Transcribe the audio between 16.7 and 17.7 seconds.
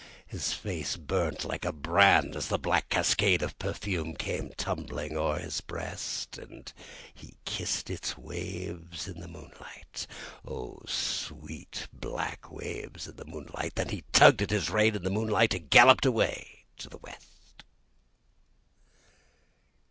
to the west.